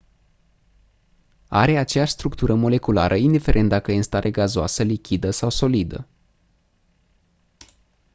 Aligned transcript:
are 1.47 1.77
aceeași 1.77 2.11
structură 2.11 2.53
moleculară 2.55 3.15
indiferent 3.15 3.69
dacă 3.69 3.91
e 3.91 3.95
în 3.95 4.01
stare 4.01 4.31
gazoasă 4.31 4.83
lichidă 4.83 5.29
sau 5.29 5.49
solidă 5.49 6.07